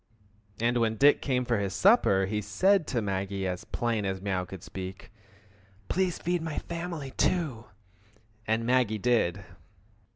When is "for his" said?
1.45-1.75